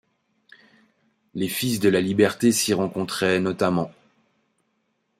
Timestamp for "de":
1.79-1.87